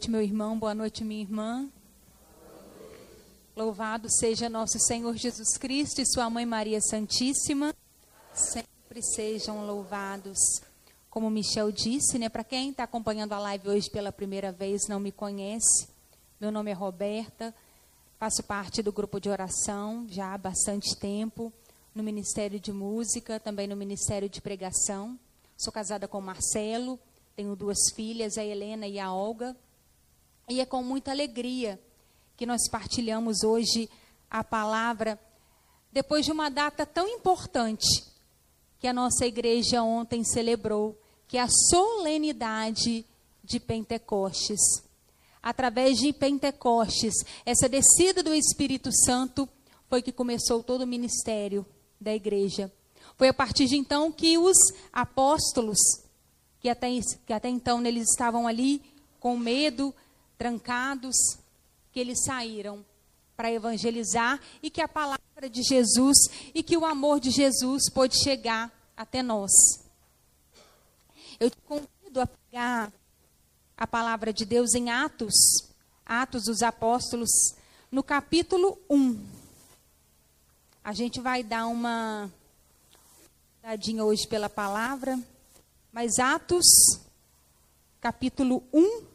[0.00, 0.58] Noite, meu irmão.
[0.58, 1.68] Boa noite, minha irmã.
[3.54, 7.74] Louvado seja nosso Senhor Jesus Cristo e sua mãe Maria Santíssima.
[8.32, 10.38] Sempre sejam louvados.
[11.10, 12.30] Como Michel disse, né?
[12.30, 15.86] Para quem está acompanhando a live hoje pela primeira vez, não me conhece,
[16.40, 17.54] meu nome é Roberta.
[18.18, 21.52] Faço parte do grupo de oração já há bastante tempo,
[21.94, 25.18] no Ministério de Música, também no Ministério de Pregação.
[25.58, 26.98] Sou casada com Marcelo,
[27.36, 29.54] tenho duas filhas, a Helena e a Olga.
[30.50, 31.80] E é com muita alegria
[32.36, 33.88] que nós partilhamos hoje
[34.28, 35.16] a palavra,
[35.92, 38.04] depois de uma data tão importante
[38.80, 43.06] que a nossa igreja ontem celebrou, que é a solenidade
[43.44, 44.58] de Pentecostes.
[45.40, 47.14] Através de Pentecostes,
[47.46, 49.48] essa descida do Espírito Santo
[49.88, 51.64] foi que começou todo o ministério
[52.00, 52.72] da igreja.
[53.16, 54.56] Foi a partir de então que os
[54.92, 55.78] apóstolos,
[56.58, 56.88] que até,
[57.24, 58.82] que até então eles estavam ali
[59.20, 59.94] com medo,
[60.40, 61.14] trancados,
[61.92, 62.82] que eles saíram
[63.36, 66.16] para evangelizar e que a palavra de Jesus
[66.54, 69.50] e que o amor de Jesus pôde chegar até nós.
[71.38, 72.90] Eu te convido a pegar
[73.76, 75.34] a palavra de Deus em Atos,
[76.06, 77.28] Atos dos Apóstolos,
[77.92, 79.22] no capítulo 1.
[80.82, 82.32] A gente vai dar uma
[83.60, 85.20] dadinha hoje pela palavra,
[85.92, 86.64] mas Atos,
[88.00, 89.09] capítulo 1,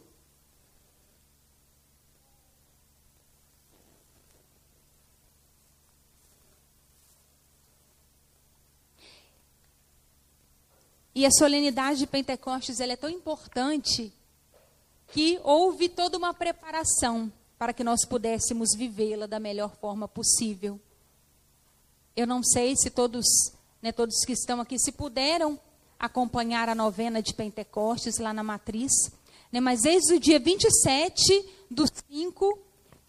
[11.16, 14.12] E a solenidade de Pentecostes é tão importante
[15.14, 20.78] que houve toda uma preparação para que nós pudéssemos vivê-la da melhor forma possível.
[22.18, 23.26] Eu não sei se todos,
[23.82, 25.58] né, todos que estão aqui se puderam
[25.98, 28.92] acompanhar a novena de Pentecostes lá na matriz,
[29.54, 32.60] né, mas desde o dia 27 do 5,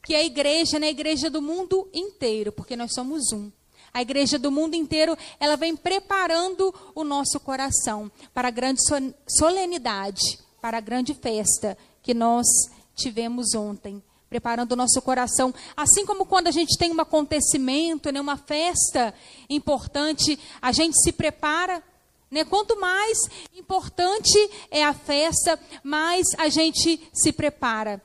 [0.05, 3.51] que a igreja, né, a igreja do mundo inteiro, porque nós somos um,
[3.97, 8.83] a igreja do mundo inteiro, ela vem preparando o nosso coração para a grande
[9.27, 10.21] solenidade,
[10.61, 12.47] para a grande festa que nós
[12.95, 14.03] tivemos ontem.
[14.29, 15.55] Preparando o nosso coração.
[15.75, 19.15] Assim como quando a gente tem um acontecimento, né, uma festa
[19.49, 21.83] importante, a gente se prepara
[22.31, 22.45] né?
[22.45, 23.17] Quanto mais
[23.57, 24.37] importante
[24.71, 28.03] é a festa, mais a gente se prepara.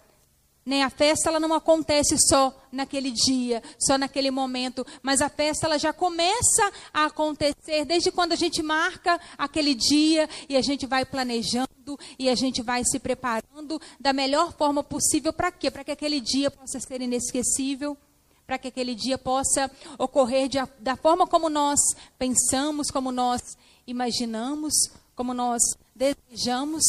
[0.65, 0.83] Né?
[0.83, 5.79] A festa ela não acontece só naquele dia, só naquele momento, mas a festa ela
[5.79, 11.03] já começa a acontecer desde quando a gente marca aquele dia e a gente vai
[11.03, 11.67] planejando
[12.17, 15.71] e a gente vai se preparando da melhor forma possível para quê?
[15.71, 17.97] Para que aquele dia possa ser inesquecível,
[18.45, 21.79] para que aquele dia possa ocorrer de, da forma como nós
[22.19, 23.41] pensamos, como nós
[23.87, 24.73] imaginamos,
[25.15, 25.61] como nós
[25.95, 26.83] desejamos.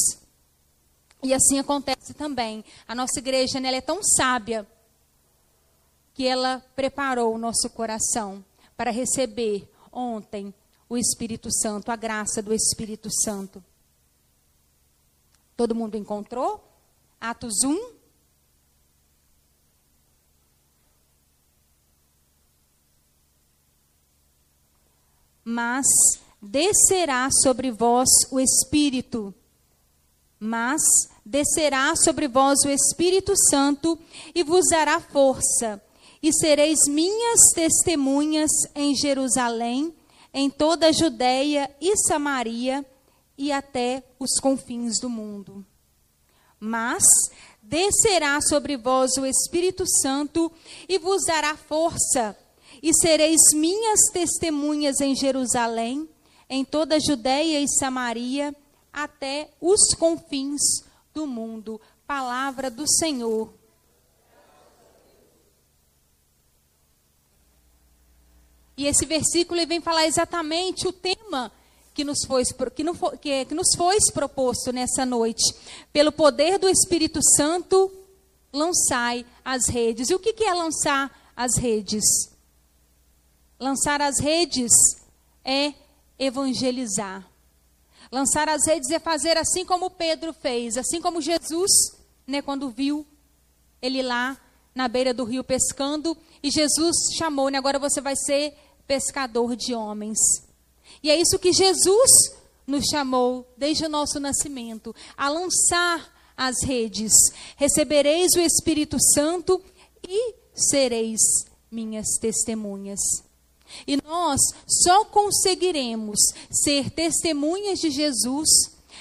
[1.23, 2.65] E assim acontece também.
[2.87, 4.67] A nossa igreja né, ela é tão sábia
[6.15, 8.45] que ela preparou o nosso coração
[8.77, 10.53] para receber ontem
[10.89, 13.65] o Espírito Santo, a graça do Espírito Santo.
[15.57, 16.63] Todo mundo encontrou?
[17.21, 17.93] Atos 1.
[25.45, 25.87] Mas
[26.41, 29.35] descerá sobre vós o Espírito,
[30.45, 30.83] mas
[31.25, 33.97] descerá sobre vós o Espírito Santo
[34.35, 35.81] e vos dará força,
[36.21, 39.95] e sereis minhas testemunhas em Jerusalém,
[40.35, 42.85] em toda a Judéia e Samaria
[43.39, 45.65] e até os confins do mundo.
[46.59, 47.05] Mas
[47.63, 50.51] descerá sobre vós o Espírito Santo
[50.89, 52.37] e vos dará força,
[52.83, 56.09] e sereis minhas testemunhas em Jerusalém,
[56.51, 58.53] em toda a Judéia e Samaria,
[58.93, 60.61] até os confins
[61.15, 61.81] do mundo.
[62.07, 63.53] Palavra do Senhor.
[68.77, 71.53] E esse versículo vem falar exatamente o tema
[71.95, 72.43] que nos, foi,
[72.75, 75.43] que, não foi, que, que nos foi proposto nessa noite.
[75.93, 77.93] Pelo poder do Espírito Santo,
[78.53, 80.11] lançai as redes.
[80.11, 82.03] E o que é lançar as redes?
[83.59, 84.71] Lançar as redes
[85.45, 85.75] é
[86.19, 87.32] evangelizar.
[88.13, 91.71] Lançar as redes é fazer assim como Pedro fez, assim como Jesus,
[92.27, 93.07] né, quando viu
[93.81, 94.39] ele lá
[94.75, 98.55] na beira do rio pescando, e Jesus chamou, né, agora você vai ser
[98.87, 100.19] pescador de homens.
[101.03, 102.11] E é isso que Jesus
[102.67, 107.13] nos chamou desde o nosso nascimento, a lançar as redes.
[107.57, 109.63] Recebereis o Espírito Santo
[110.07, 111.19] e sereis
[111.71, 113.01] minhas testemunhas.
[113.87, 116.19] E nós só conseguiremos
[116.51, 118.49] ser testemunhas de Jesus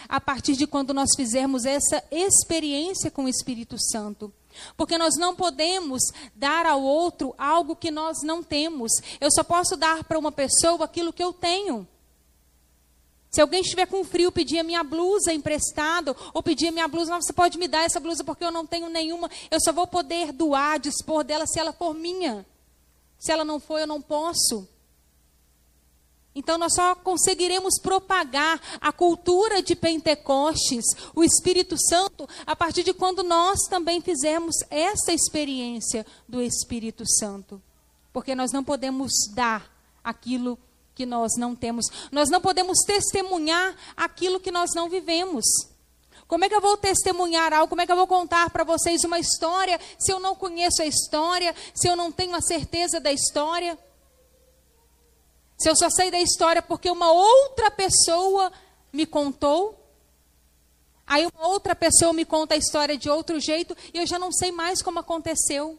[0.07, 4.33] a partir de quando nós fizermos essa experiência com o Espírito Santo.
[4.75, 6.01] Porque nós não podemos
[6.35, 8.91] dar ao outro algo que nós não temos.
[9.19, 11.87] Eu só posso dar para uma pessoa aquilo que eu tenho.
[13.31, 17.15] Se alguém estiver com frio, pedir a minha blusa emprestada, ou pedir a minha blusa,
[17.15, 20.33] você pode me dar essa blusa porque eu não tenho nenhuma, eu só vou poder
[20.33, 22.45] doar, dispor dela se ela for minha.
[23.21, 24.67] Se ela não for, eu não posso.
[26.33, 30.83] Então nós só conseguiremos propagar a cultura de Pentecostes,
[31.13, 37.61] o Espírito Santo, a partir de quando nós também fizermos essa experiência do Espírito Santo.
[38.11, 39.71] Porque nós não podemos dar
[40.03, 40.57] aquilo
[40.95, 41.85] que nós não temos.
[42.11, 45.45] Nós não podemos testemunhar aquilo que nós não vivemos.
[46.31, 47.67] Como é que eu vou testemunhar algo?
[47.67, 50.85] Como é que eu vou contar para vocês uma história se eu não conheço a
[50.85, 53.77] história, se eu não tenho a certeza da história?
[55.59, 58.49] Se eu só sei da história porque uma outra pessoa
[58.93, 59.77] me contou?
[61.05, 64.31] Aí uma outra pessoa me conta a história de outro jeito e eu já não
[64.31, 65.77] sei mais como aconteceu.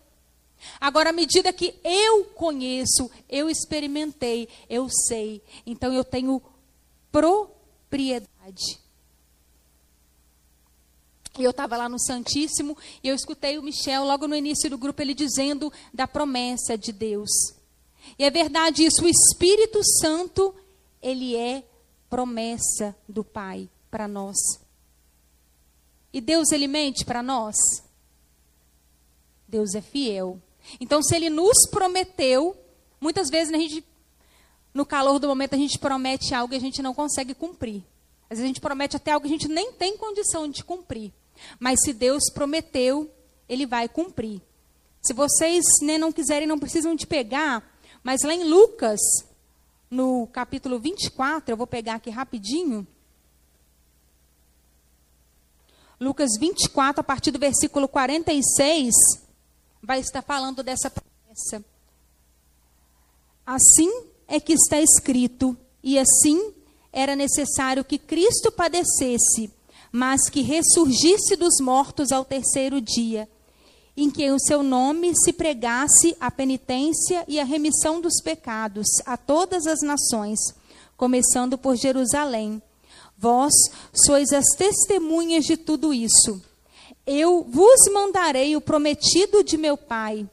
[0.78, 6.43] Agora, à medida que eu conheço, eu experimentei, eu sei, então eu tenho
[7.10, 8.82] propriedade.
[11.38, 14.76] E eu estava lá no Santíssimo e eu escutei o Michel logo no início do
[14.76, 17.31] grupo ele dizendo da promessa de Deus.
[18.19, 20.55] E é verdade isso, o Espírito Santo,
[21.00, 21.64] ele é
[22.11, 24.37] promessa do Pai para nós.
[26.12, 27.56] E Deus ele mente para nós?
[29.49, 30.38] Deus é fiel.
[30.78, 32.55] Então se ele nos prometeu,
[33.00, 33.82] muitas vezes a gente
[34.75, 37.82] no calor do momento a gente promete algo e a gente não consegue cumprir.
[38.25, 41.12] Às vezes a gente promete até algo que a gente nem tem condição de cumprir.
[41.59, 43.11] Mas se Deus prometeu,
[43.49, 44.41] ele vai cumprir.
[45.03, 47.62] Se vocês né, não quiserem, não precisam de pegar,
[48.03, 49.00] mas lá em Lucas,
[49.91, 52.87] no capítulo 24, eu vou pegar aqui rapidinho.
[56.00, 58.93] Lucas 24, a partir do versículo 46,
[59.83, 61.65] vai estar falando dessa promessa.
[63.47, 63.91] Assim
[64.27, 66.55] é que está escrito, e assim
[66.93, 69.50] era necessário que Cristo padecesse
[69.93, 73.29] mas que ressurgisse dos mortos ao terceiro dia,
[73.94, 79.19] em que o seu nome se pregasse a penitência e a remissão dos pecados a
[79.19, 80.39] todas as nações,
[80.97, 82.62] começando por Jerusalém.
[83.19, 83.53] Vós
[83.94, 86.43] sois as testemunhas de tudo isso.
[87.06, 90.29] Eu vos mandarei o prometido de meu Pai.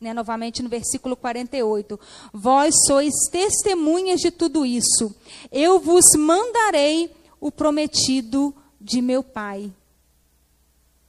[0.00, 1.98] Né, novamente no versículo 48.
[2.32, 5.14] Vós sois testemunhas de tudo isso.
[5.50, 7.10] Eu vos mandarei
[7.40, 9.72] o prometido de meu Pai.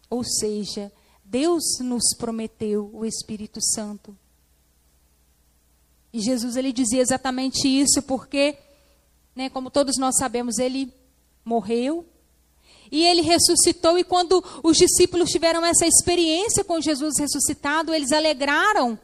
[0.10, 0.90] Ou seja,
[1.26, 4.18] Deus nos prometeu o Espírito Santo.
[6.14, 8.58] E Jesus ele dizia exatamente isso porque,
[9.36, 10.94] né, como todos nós sabemos, ele
[11.44, 12.06] morreu
[12.90, 18.98] e ele ressuscitou e quando os discípulos tiveram essa experiência com Jesus ressuscitado, eles alegraram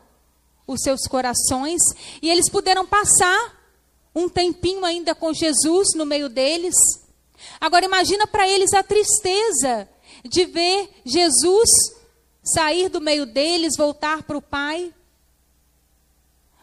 [0.66, 1.82] os seus corações
[2.22, 3.60] e eles puderam passar
[4.16, 6.76] um tempinho ainda com Jesus no meio deles.
[7.60, 9.88] Agora imagina para eles a tristeza
[10.24, 11.70] de ver Jesus
[12.44, 14.94] sair do meio deles, voltar para o Pai.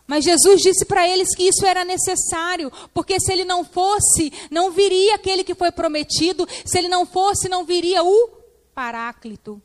[0.07, 4.71] Mas Jesus disse para eles que isso era necessário, porque se ele não fosse, não
[4.71, 8.31] viria aquele que foi prometido, se ele não fosse, não viria o
[8.75, 9.61] Paráclito.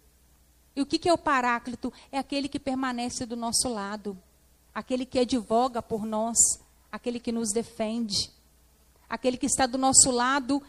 [0.76, 1.94] E o que é o Paráclito?
[2.12, 4.18] É aquele que permanece do nosso lado,
[4.76, 6.38] aquele que advoga por nós,
[6.92, 8.32] aquele que nos defende,
[9.10, 10.62] aquele que está do nosso lado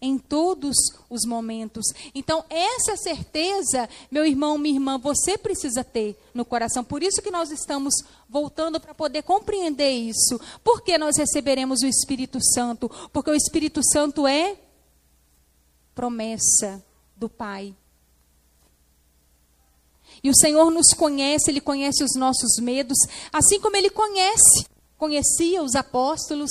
[0.00, 0.74] em todos
[1.10, 1.84] os momentos.
[2.14, 6.82] Então, essa certeza, meu irmão, minha irmã, você precisa ter no coração.
[6.82, 7.94] Por isso que nós estamos
[8.28, 10.40] voltando para poder compreender isso.
[10.64, 12.88] Por que nós receberemos o Espírito Santo?
[13.12, 14.56] Porque o Espírito Santo é
[15.94, 16.82] promessa
[17.14, 17.74] do Pai.
[20.22, 22.96] E o Senhor nos conhece, Ele conhece os nossos medos,
[23.32, 24.66] assim como Ele conhece,
[24.96, 26.50] conhecia os apóstolos,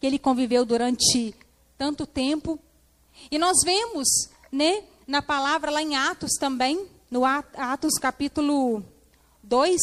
[0.00, 1.34] que Ele conviveu durante
[1.84, 2.58] tanto tempo.
[3.30, 4.08] E nós vemos,
[4.50, 8.82] né, na palavra lá em Atos também, no Atos capítulo
[9.42, 9.76] 2.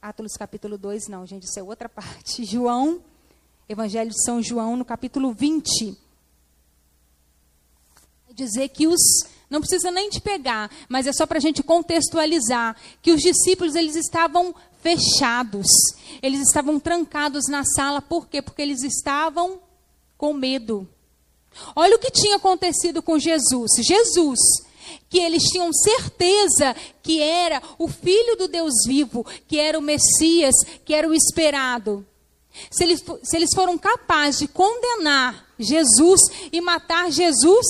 [0.00, 2.44] Atos capítulo 2, não, gente, isso é outra parte.
[2.44, 3.02] João,
[3.68, 6.06] Evangelho de São João, no capítulo 20.
[8.38, 9.00] Dizer que os.
[9.50, 12.76] Não precisa nem te pegar, mas é só para a gente contextualizar.
[13.02, 15.66] Que os discípulos, eles estavam fechados.
[16.22, 18.00] Eles estavam trancados na sala.
[18.00, 18.40] Por quê?
[18.40, 19.58] Porque eles estavam
[20.16, 20.88] com medo.
[21.74, 23.72] Olha o que tinha acontecido com Jesus.
[23.84, 24.38] Jesus
[25.10, 30.54] que eles tinham certeza que era o Filho do Deus vivo, que era o Messias,
[30.84, 32.06] que era o esperado.
[32.70, 36.20] Se eles, se eles foram capazes de condenar Jesus
[36.52, 37.66] e matar Jesus,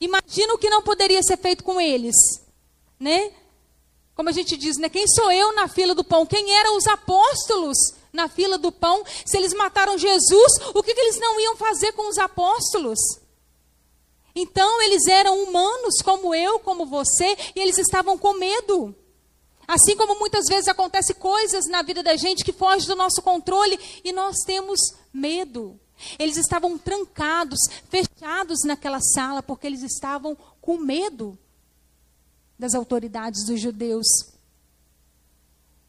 [0.00, 2.14] imagina o que não poderia ser feito com eles,
[2.98, 3.32] né?
[4.14, 4.88] Como a gente diz, né?
[4.88, 6.24] Quem sou eu na fila do pão?
[6.24, 7.76] Quem eram os apóstolos
[8.12, 9.04] na fila do pão?
[9.24, 12.98] Se eles mataram Jesus, o que, que eles não iam fazer com os apóstolos?
[14.34, 18.94] Então eles eram humanos como eu, como você, e eles estavam com medo.
[19.66, 23.78] Assim como muitas vezes acontece coisas na vida da gente que fogem do nosso controle
[24.04, 24.78] e nós temos
[25.12, 25.78] medo.
[26.18, 31.38] Eles estavam trancados, fechados naquela sala porque eles estavam com medo
[32.58, 34.06] das autoridades dos judeus.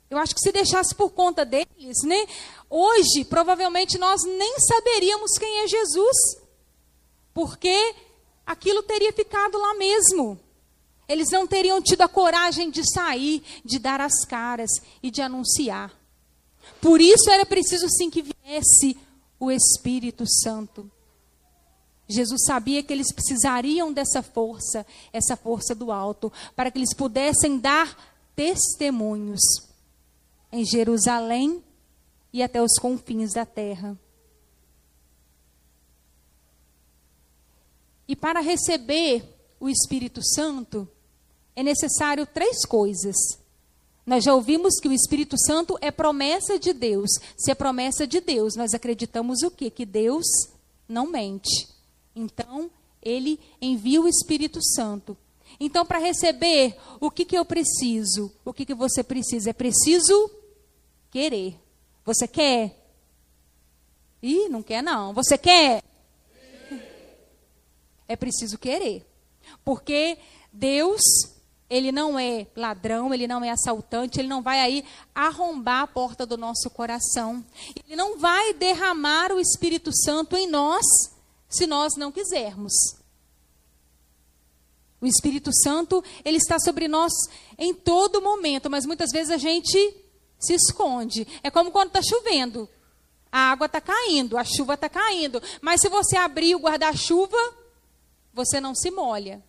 [0.09, 2.27] Eu acho que se deixasse por conta deles, né?
[2.69, 6.17] Hoje, provavelmente nós nem saberíamos quem é Jesus.
[7.33, 7.95] Porque
[8.45, 10.39] aquilo teria ficado lá mesmo.
[11.07, 14.69] Eles não teriam tido a coragem de sair, de dar as caras
[15.03, 15.93] e de anunciar.
[16.81, 18.97] Por isso era preciso sim que viesse
[19.39, 20.89] o Espírito Santo.
[22.07, 27.59] Jesus sabia que eles precisariam dessa força, essa força do alto, para que eles pudessem
[27.59, 27.97] dar
[28.35, 29.41] testemunhos
[30.51, 31.63] em Jerusalém
[32.31, 33.99] e até os confins da terra.
[38.07, 40.87] E para receber o Espírito Santo,
[41.55, 43.15] é necessário três coisas.
[44.07, 47.09] Nós já ouvimos que o Espírito Santo é promessa de Deus.
[47.37, 49.69] Se é promessa de Deus, nós acreditamos o quê?
[49.69, 50.25] Que Deus
[50.87, 51.67] não mente.
[52.15, 52.71] Então,
[53.03, 55.17] ele envia o Espírito Santo.
[55.59, 58.31] Então, para receber, o que, que eu preciso?
[58.45, 59.49] O que, que você precisa?
[59.49, 60.31] É preciso
[61.11, 61.59] querer.
[62.05, 62.75] Você quer?
[64.23, 65.13] Ih, não quer não.
[65.13, 65.83] Você quer?
[68.07, 69.05] é preciso querer.
[69.65, 70.17] Porque
[70.51, 71.01] Deus,
[71.69, 76.25] ele não é ladrão, ele não é assaltante, ele não vai aí arrombar a porta
[76.25, 77.43] do nosso coração.
[77.85, 80.85] Ele não vai derramar o Espírito Santo em nós
[81.49, 82.73] se nós não quisermos.
[84.99, 87.11] O Espírito Santo, ele está sobre nós
[87.57, 89.77] em todo momento, mas muitas vezes a gente
[90.39, 91.27] se esconde.
[91.43, 92.67] É como quando está chovendo.
[93.29, 95.41] A água está caindo, a chuva está caindo.
[95.61, 97.37] Mas se você abrir o guarda-chuva,
[98.33, 99.43] você não se molha.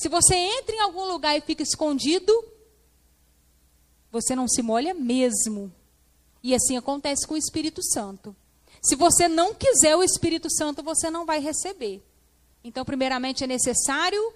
[0.00, 2.32] Se você entra em algum lugar e fica escondido,
[4.10, 5.70] você não se molha mesmo.
[6.42, 8.34] E assim acontece com o Espírito Santo.
[8.82, 12.02] Se você não quiser o Espírito Santo, você não vai receber.
[12.64, 14.32] Então, primeiramente, é necessário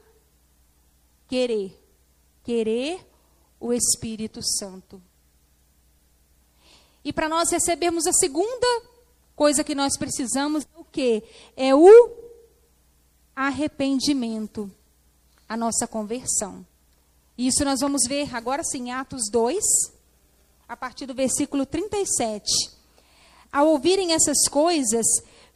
[1.29, 1.83] querer.
[2.43, 3.01] Querer
[3.59, 5.01] o Espírito Santo.
[7.03, 8.83] E para nós recebermos a segunda
[9.35, 11.23] coisa que nós precisamos, é o quê?
[11.57, 12.23] É o
[13.35, 14.71] arrependimento,
[15.49, 16.65] a nossa conversão.
[17.37, 19.63] Isso nós vamos ver agora sim, Atos 2,
[20.69, 22.45] a partir do versículo 37.
[23.53, 25.07] Ao ouvirem essas coisas,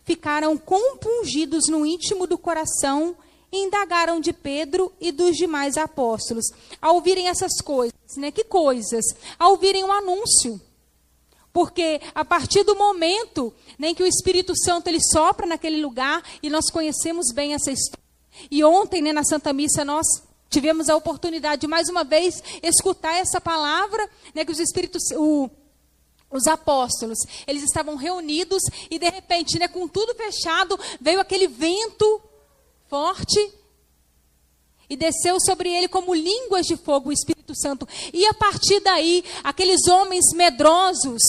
[0.05, 3.17] ficaram compungidos no íntimo do coração
[3.51, 6.47] e indagaram de Pedro e dos demais apóstolos.
[6.81, 8.31] Ao ouvirem essas coisas, né?
[8.31, 9.05] Que coisas?
[9.39, 10.61] Ao ouvirem o um anúncio.
[11.53, 16.51] Porque a partir do momento em que o Espírito Santo ele sopra naquele lugar, e
[16.51, 18.08] nós conhecemos bem essa história.
[18.51, 20.07] E ontem, né, na Santa Missa, nós
[20.49, 25.51] tivemos a oportunidade de mais uma vez escutar essa palavra, né, que os Espíritos, o,
[26.31, 32.23] os apóstolos, eles estavam reunidos e de repente, né, com tudo fechado, veio aquele vento
[32.89, 33.53] forte
[34.89, 37.87] e desceu sobre ele como línguas de fogo o Espírito Santo.
[38.13, 41.21] E a partir daí, aqueles homens medrosos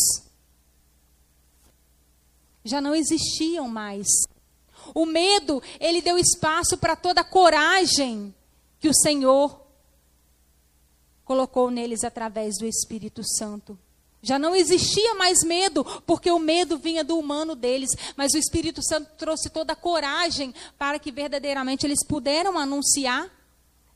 [2.63, 4.08] já não existiam mais.
[4.93, 8.34] O medo, ele deu espaço para toda a coragem
[8.79, 9.60] que o Senhor
[11.25, 13.77] colocou neles através do Espírito Santo.
[14.22, 18.81] Já não existia mais medo, porque o medo vinha do humano deles, mas o Espírito
[18.84, 23.31] Santo trouxe toda a coragem para que verdadeiramente eles puderam anunciar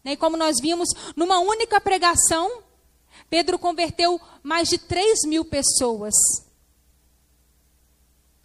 [0.04, 0.14] né?
[0.14, 2.62] E como nós vimos, numa única pregação,
[3.30, 6.14] Pedro converteu mais de 3 mil pessoas.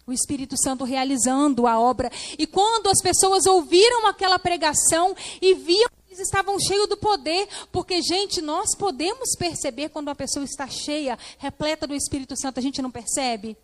[0.09, 2.11] O Espírito Santo realizando a obra.
[2.35, 7.47] E quando as pessoas ouviram aquela pregação e viam que eles estavam cheios do poder,
[7.71, 12.63] porque, gente, nós podemos perceber quando uma pessoa está cheia, repleta do Espírito Santo, a
[12.63, 13.55] gente não percebe?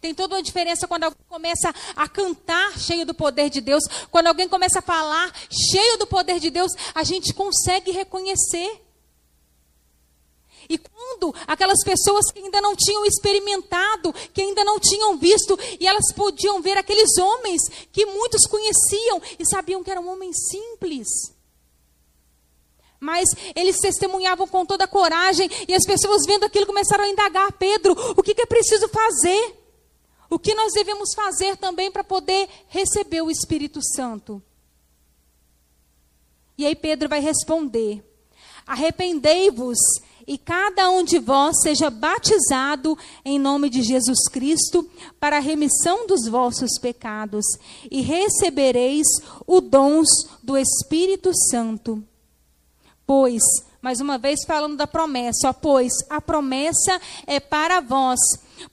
[0.00, 4.28] Tem toda uma diferença quando alguém começa a cantar cheio do poder de Deus, quando
[4.28, 5.30] alguém começa a falar
[5.70, 8.80] cheio do poder de Deus, a gente consegue reconhecer.
[10.72, 15.86] E quando aquelas pessoas que ainda não tinham experimentado, que ainda não tinham visto, e
[15.86, 17.60] elas podiam ver aqueles homens
[17.92, 21.08] que muitos conheciam e sabiam que eram homens simples.
[22.98, 27.92] Mas eles testemunhavam com toda coragem, e as pessoas vendo aquilo começaram a indagar: Pedro,
[28.16, 29.54] o que, que é preciso fazer?
[30.30, 34.42] O que nós devemos fazer também para poder receber o Espírito Santo?
[36.56, 38.02] E aí Pedro vai responder:
[38.66, 39.76] Arrependei-vos
[40.32, 44.88] e cada um de vós seja batizado em nome de Jesus Cristo
[45.20, 47.44] para a remissão dos vossos pecados,
[47.90, 49.06] e recebereis
[49.46, 50.08] o dons
[50.42, 52.02] do Espírito Santo.
[53.06, 53.42] Pois,
[53.82, 58.18] mais uma vez falando da promessa, ó, pois a promessa é para vós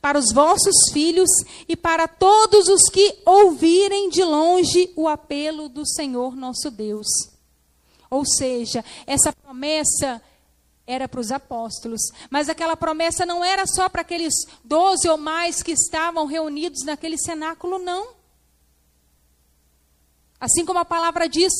[0.02, 1.30] para os vossos filhos
[1.68, 7.08] e para todos os que ouvirem de longe o apelo do Senhor nosso Deus.
[8.10, 10.22] Ou seja, essa promessa
[10.90, 15.62] era para os apóstolos, mas aquela promessa não era só para aqueles doze ou mais
[15.62, 18.16] que estavam reunidos naquele cenáculo, não.
[20.40, 21.54] Assim como a palavra diz,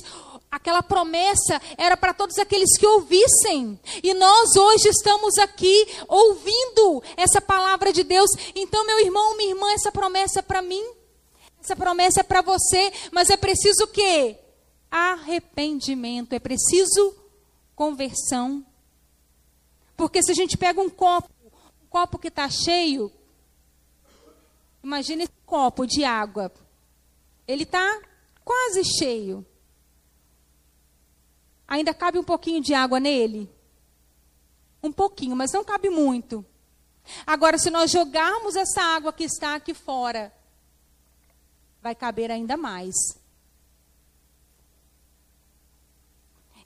[0.50, 3.80] aquela promessa era para todos aqueles que ouvissem.
[4.02, 8.32] E nós hoje estamos aqui ouvindo essa palavra de Deus.
[8.56, 10.84] Então, meu irmão, minha irmã, essa promessa é para mim.
[11.64, 14.40] Essa promessa é para você, mas é preciso o quê?
[14.90, 17.14] Arrependimento, é preciso
[17.76, 18.66] conversão.
[20.00, 21.30] Porque se a gente pega um copo,
[21.84, 23.12] um copo que está cheio,
[24.82, 26.50] imagine esse copo de água.
[27.46, 28.02] Ele está
[28.46, 29.46] quase cheio.
[31.68, 33.52] Ainda cabe um pouquinho de água nele?
[34.82, 36.46] Um pouquinho, mas não cabe muito.
[37.28, 40.34] Agora, se nós jogarmos essa água que está aqui fora,
[41.82, 42.96] vai caber ainda mais.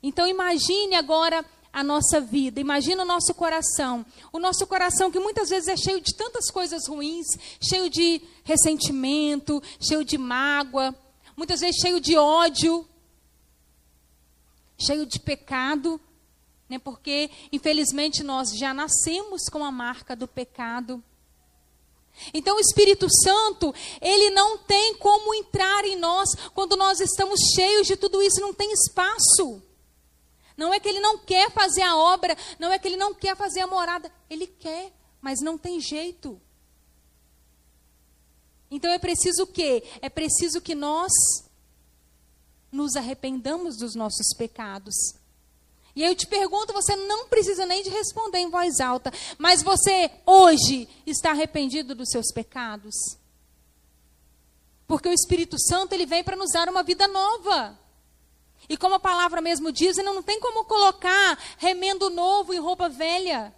[0.00, 1.44] Então imagine agora
[1.74, 4.06] a nossa vida, imagine o nosso coração.
[4.32, 7.26] O nosso coração que muitas vezes é cheio de tantas coisas ruins,
[7.60, 10.94] cheio de ressentimento, cheio de mágoa,
[11.36, 12.86] muitas vezes cheio de ódio
[14.78, 16.00] cheio de pecado,
[16.68, 16.78] né?
[16.78, 21.02] porque infelizmente nós já nascemos com a marca do pecado.
[22.32, 27.86] Então o Espírito Santo, ele não tem como entrar em nós quando nós estamos cheios
[27.86, 29.60] de tudo isso, não tem espaço.
[30.56, 33.36] Não é que ele não quer fazer a obra, não é que ele não quer
[33.36, 36.40] fazer a morada, ele quer, mas não tem jeito.
[38.70, 39.82] Então é preciso o quê?
[40.00, 41.12] É preciso que nós
[42.70, 44.94] nos arrependamos dos nossos pecados.
[45.94, 49.62] E aí eu te pergunto, você não precisa nem de responder em voz alta, mas
[49.62, 52.94] você hoje está arrependido dos seus pecados?
[54.88, 57.78] Porque o Espírito Santo ele vem para nos dar uma vida nova.
[58.68, 63.54] E como a palavra mesmo diz, não tem como colocar remendo novo em roupa velha.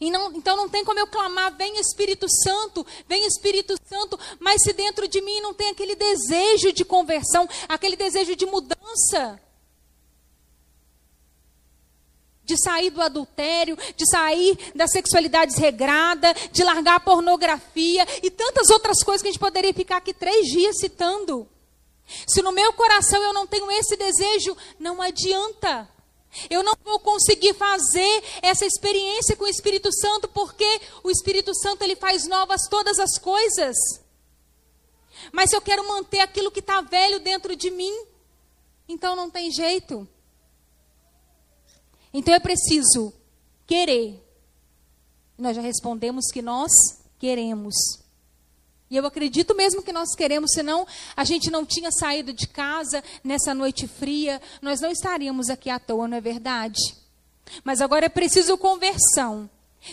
[0.00, 4.72] Não, então não tem como eu clamar, vem Espírito Santo, vem Espírito Santo, mas se
[4.72, 9.40] dentro de mim não tem aquele desejo de conversão, aquele desejo de mudança,
[12.44, 18.70] de sair do adultério, de sair da sexualidade desregrada, de largar a pornografia e tantas
[18.70, 21.48] outras coisas que a gente poderia ficar aqui três dias citando.
[22.26, 25.88] Se no meu coração eu não tenho esse desejo, não adianta.
[26.48, 31.82] Eu não vou conseguir fazer essa experiência com o Espírito Santo porque o Espírito Santo
[31.82, 33.76] ele faz novas todas as coisas.
[35.32, 37.92] Mas se eu quero manter aquilo que está velho dentro de mim,
[38.88, 40.08] então não tem jeito.
[42.12, 43.12] Então é preciso
[43.66, 44.24] querer.
[45.36, 46.70] Nós já respondemos que nós
[47.18, 47.74] queremos.
[48.90, 50.84] E eu acredito mesmo que nós queremos, senão
[51.16, 55.78] a gente não tinha saído de casa nessa noite fria, nós não estaríamos aqui à
[55.78, 56.80] toa, não é verdade?
[57.62, 59.48] Mas agora é preciso conversão.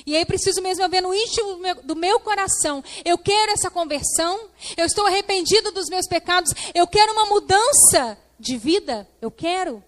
[0.06, 2.84] E aí preciso mesmo ver no íntimo do meu coração.
[3.06, 4.50] Eu quero essa conversão.
[4.76, 6.52] Eu estou arrependido dos meus pecados.
[6.74, 9.08] Eu quero uma mudança de vida.
[9.22, 9.84] Eu quero.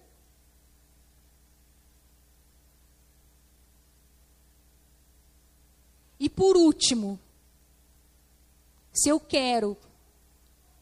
[6.18, 7.18] E por último,
[8.92, 9.76] se eu quero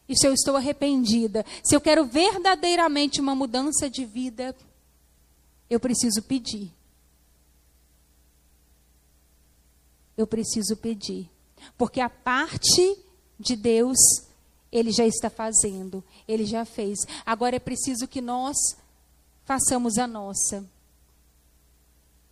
[0.07, 4.55] e se eu estou arrependida, se eu quero verdadeiramente uma mudança de vida,
[5.69, 6.71] eu preciso pedir.
[10.19, 11.29] eu preciso pedir.
[11.77, 12.97] Porque a parte
[13.39, 13.97] de Deus,
[14.69, 16.99] Ele já está fazendo, Ele já fez.
[17.25, 18.57] Agora é preciso que nós
[19.45, 20.65] façamos a nossa.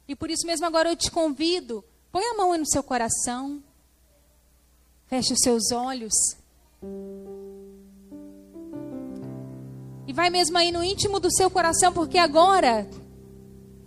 [0.06, 3.64] E por isso mesmo agora eu te convido, põe a mão no seu coração,
[5.08, 6.14] feche os seus olhos.
[10.06, 12.88] E vai mesmo aí no íntimo do seu coração, porque agora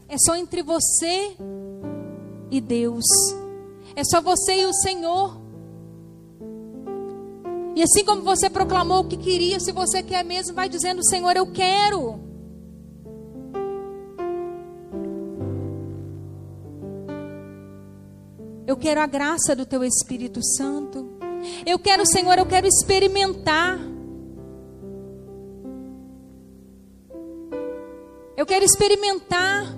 [0.08, 1.36] é só entre você
[2.50, 3.04] e Deus.
[3.94, 5.40] É só você e o Senhor.
[7.74, 11.36] E assim como você proclamou o que queria, se você quer mesmo, vai dizendo: Senhor,
[11.36, 12.29] eu quero.
[18.70, 21.04] Eu quero a graça do Teu Espírito Santo.
[21.66, 23.80] Eu quero, Senhor, eu quero experimentar.
[28.36, 29.76] Eu quero experimentar.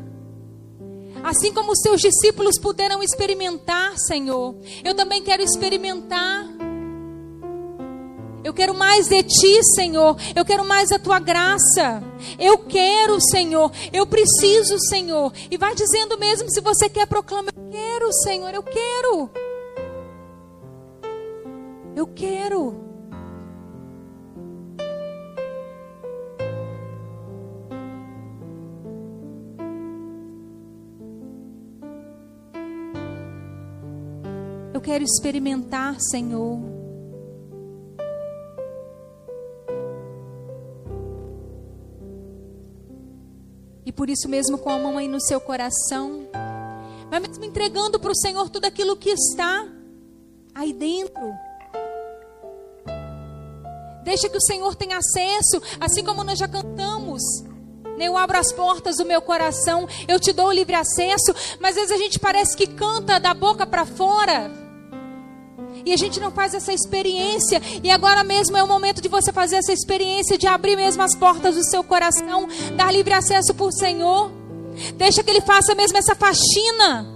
[1.24, 6.46] Assim como os teus discípulos puderam experimentar, Senhor, eu também quero experimentar.
[8.44, 10.16] Eu quero mais de ti, Senhor.
[10.36, 12.02] Eu quero mais da tua graça.
[12.38, 13.72] Eu quero, Senhor.
[13.90, 15.32] Eu preciso, Senhor.
[15.50, 18.54] E vai dizendo mesmo se você quer proclamar: quero, Senhor.
[18.54, 19.30] Eu quero.
[21.96, 22.92] Eu quero.
[34.82, 36.58] quero experimentar, Senhor.
[43.86, 46.28] E por isso mesmo, com a mão aí no seu coração,
[47.12, 49.68] vai mesmo entregando para o Senhor tudo aquilo que está
[50.54, 51.30] aí dentro.
[54.02, 57.22] Deixa que o Senhor tenha acesso, assim como nós já cantamos.
[57.98, 61.82] Eu abro as portas do meu coração, eu te dou o livre acesso, mas às
[61.82, 64.50] vezes a gente parece que canta da boca para fora.
[65.84, 67.60] E a gente não faz essa experiência.
[67.84, 71.14] E agora mesmo é o momento de você fazer essa experiência, de abrir mesmo as
[71.14, 74.41] portas do seu coração, dar livre acesso para o Senhor.
[74.96, 77.06] Deixa que Ele faça mesmo essa faxina.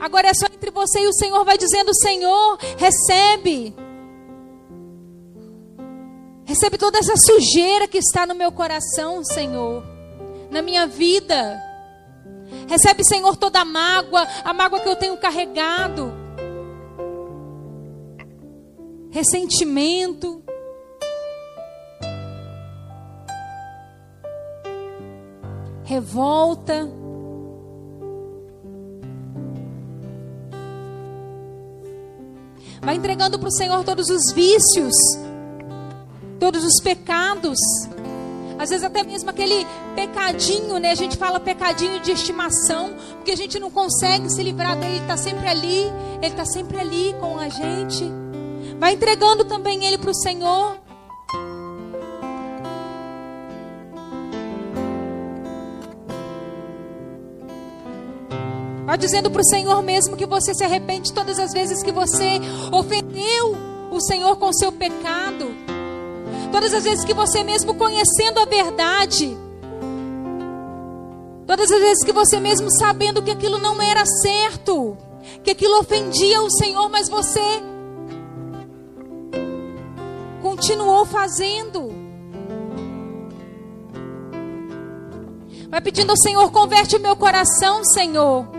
[0.00, 3.74] Agora é só entre você e o Senhor, vai dizendo: Senhor, recebe.
[6.44, 9.84] Recebe toda essa sujeira que está no meu coração, Senhor,
[10.50, 11.62] na minha vida.
[12.66, 16.10] Recebe, Senhor, toda a mágoa, a mágoa que eu tenho carregado.
[19.10, 20.42] Ressentimento.
[25.88, 26.86] Revolta.
[32.82, 34.92] Vai entregando para o Senhor todos os vícios,
[36.38, 37.56] todos os pecados.
[38.58, 40.90] Às vezes até mesmo aquele pecadinho, né?
[40.90, 45.00] A gente fala pecadinho de estimação, porque a gente não consegue se livrar dele, ele
[45.00, 45.84] está sempre ali,
[46.20, 48.04] ele está sempre ali com a gente.
[48.78, 50.87] Vai entregando também ele para o Senhor.
[58.98, 62.40] Dizendo para o Senhor mesmo que você se arrepende todas as vezes que você
[62.72, 63.56] ofendeu
[63.90, 65.46] o Senhor com o seu pecado.
[66.52, 69.36] Todas as vezes que você mesmo conhecendo a verdade,
[71.46, 74.96] todas as vezes que você mesmo sabendo que aquilo não era certo,
[75.44, 77.40] que aquilo ofendia o Senhor, mas você
[80.42, 81.92] continuou fazendo.
[85.70, 88.57] Vai pedindo ao Senhor, converte o meu coração, Senhor.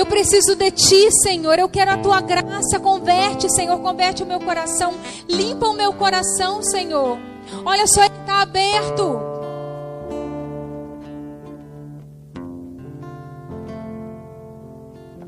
[0.00, 1.58] Eu preciso de ti, Senhor.
[1.58, 2.80] Eu quero a tua graça.
[2.80, 3.78] Converte, Senhor.
[3.80, 4.94] Converte o meu coração.
[5.28, 7.18] Limpa o meu coração, Senhor.
[7.66, 9.20] Olha só, ele está aberto.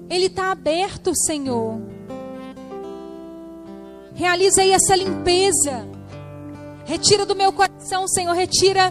[0.08, 1.78] Ele está aberto, Senhor.
[4.14, 5.86] Realiza aí essa limpeza.
[6.86, 8.32] Retira do meu coração, Senhor.
[8.32, 8.90] Retira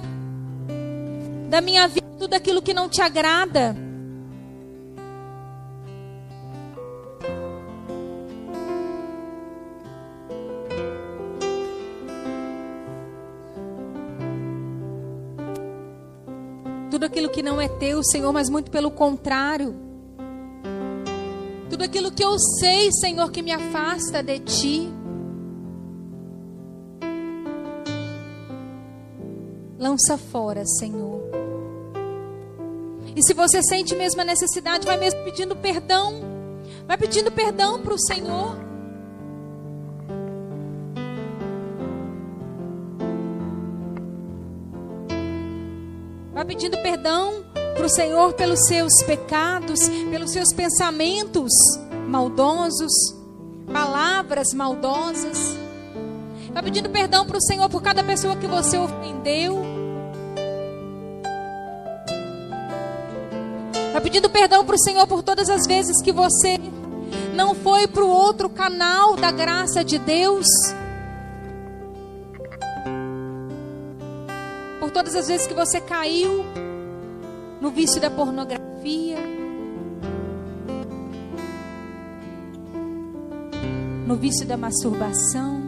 [1.50, 3.76] da minha vida tudo aquilo que não te agrada.
[17.42, 19.76] Que não é teu, Senhor, mas muito pelo contrário.
[21.72, 24.94] Tudo aquilo que eu sei, Senhor, que me afasta de ti.
[29.80, 31.20] Lança fora, Senhor.
[33.16, 36.22] E se você sente mesmo a necessidade, vai mesmo pedindo perdão.
[36.86, 38.71] Vai pedindo perdão para o Senhor.
[46.52, 47.46] Pedindo perdão
[47.78, 51.50] para o Senhor pelos seus pecados, pelos seus pensamentos
[52.10, 52.92] maldosos,
[53.72, 55.56] palavras maldosas.
[56.52, 59.62] Vai pedindo perdão para o Senhor por cada pessoa que você ofendeu.
[63.94, 66.60] Vai pedindo perdão para o Senhor por todas as vezes que você
[67.34, 70.48] não foi para o outro canal da graça de Deus.
[74.82, 76.44] Por todas as vezes que você caiu
[77.62, 79.20] no vício da pornografia,
[84.08, 85.62] no vício da masturbação.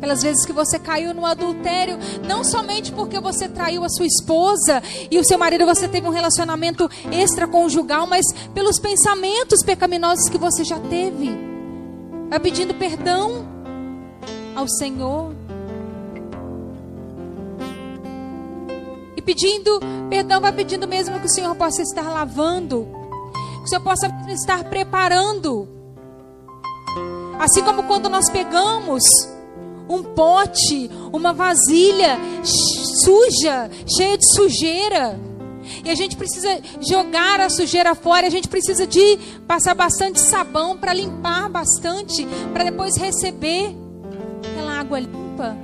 [0.00, 1.96] Pelas vezes que você caiu no adultério,
[2.26, 6.10] não somente porque você traiu a sua esposa e o seu marido você teve um
[6.10, 11.53] relacionamento extraconjugal, mas pelos pensamentos pecaminosos que você já teve.
[12.34, 13.46] Vai pedindo perdão
[14.56, 15.32] ao Senhor.
[19.16, 19.78] E pedindo
[20.10, 22.88] perdão, vai pedindo mesmo que o Senhor possa estar lavando,
[23.58, 25.68] que o Senhor possa estar preparando.
[27.38, 29.04] Assim como quando nós pegamos
[29.88, 32.18] um pote, uma vasilha
[33.04, 35.20] suja, cheia de sujeira.
[35.84, 40.76] E a gente precisa jogar a sujeira fora, a gente precisa de passar bastante sabão
[40.76, 43.74] para limpar bastante, para depois receber
[44.52, 45.56] aquela água limpa.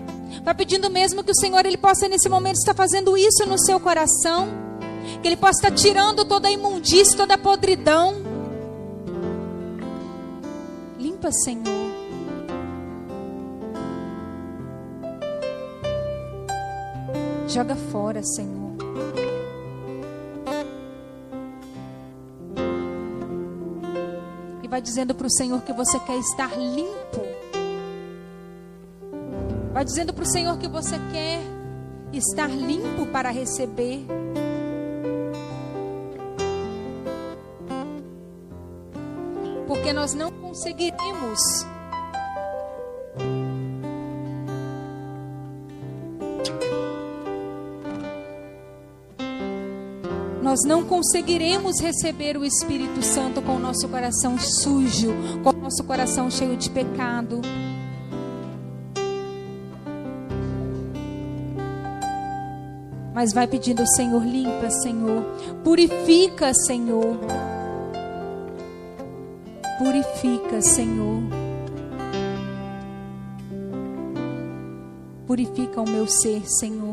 [0.45, 3.79] Vai pedindo mesmo que o Senhor ele possa nesse momento estar fazendo isso no seu
[3.79, 4.49] coração,
[5.23, 8.15] que ele possa estar tirando toda a imundícia, toda a podridão.
[10.99, 11.91] Limpa, Senhor.
[17.49, 18.60] Joga fora, Senhor.
[24.81, 27.21] Vai dizendo para o Senhor que você quer estar limpo.
[29.75, 31.43] Vai dizendo para o Senhor que você quer
[32.15, 34.07] estar limpo para receber.
[39.67, 41.39] Porque nós não conseguiremos
[50.51, 55.85] nós não conseguiremos receber o Espírito Santo com o nosso coração sujo, com o nosso
[55.85, 57.41] coração cheio de pecado.
[63.15, 65.23] Mas vai pedindo, Senhor, limpa, Senhor,
[65.63, 67.17] purifica, Senhor.
[69.79, 71.23] Purifica, Senhor.
[75.29, 76.90] Purifica o meu ser, Senhor.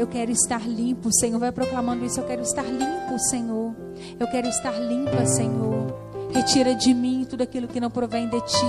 [0.00, 1.38] Eu quero estar limpo, Senhor.
[1.38, 2.18] Vai proclamando isso.
[2.18, 3.74] Eu quero estar limpo, Senhor.
[4.18, 5.94] Eu quero estar limpa, Senhor.
[6.32, 8.66] Retira de mim tudo aquilo que não provém de ti.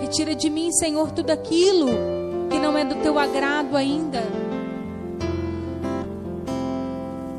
[0.00, 1.88] Retira de mim, Senhor, tudo aquilo
[2.48, 4.22] que não é do teu agrado ainda.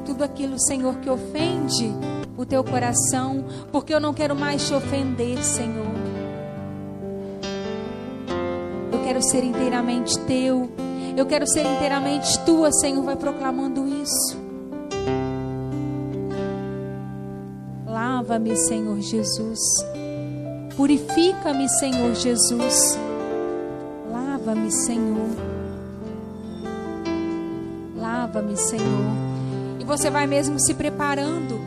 [0.05, 1.91] Tudo aquilo, Senhor, que ofende
[2.37, 5.95] o teu coração, porque eu não quero mais te ofender, Senhor.
[8.91, 10.84] Eu quero ser inteiramente teu.
[11.15, 13.03] Eu quero ser inteiramente tua, Senhor.
[13.03, 14.37] Vai proclamando isso.
[17.87, 19.59] Lava-me, Senhor Jesus.
[20.75, 22.99] Purifica-me, Senhor Jesus.
[24.11, 25.29] Lava-me, Senhor.
[27.95, 29.25] Lava-me, Senhor.
[29.79, 31.57] E você vai mesmo se preparando